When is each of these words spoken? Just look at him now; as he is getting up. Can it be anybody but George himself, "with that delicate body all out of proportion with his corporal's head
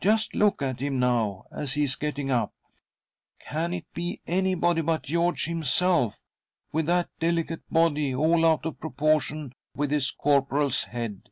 Just 0.00 0.32
look 0.36 0.62
at 0.62 0.78
him 0.78 1.00
now; 1.00 1.46
as 1.50 1.72
he 1.72 1.82
is 1.82 1.96
getting 1.96 2.30
up. 2.30 2.52
Can 3.40 3.74
it 3.74 3.92
be 3.92 4.20
anybody 4.28 4.80
but 4.80 5.02
George 5.02 5.46
himself, 5.46 6.14
"with 6.70 6.86
that 6.86 7.10
delicate 7.18 7.68
body 7.68 8.14
all 8.14 8.46
out 8.46 8.64
of 8.64 8.78
proportion 8.78 9.52
with 9.74 9.90
his 9.90 10.12
corporal's 10.12 10.84
head 10.84 11.30